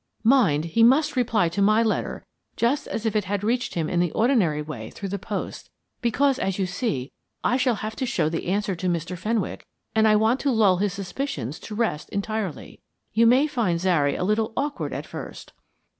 [0.23, 3.99] Mind, he must reply to my letter just as if it had reached him in
[3.99, 5.69] the ordinary way through the post,
[6.01, 7.11] because, as you see,
[7.43, 9.15] I shall have to show the answer to Mr.
[9.15, 12.81] Fenwick, and I want to lull his suspicions to rest entirely.
[13.13, 15.53] You may find Zary a little awkward at first."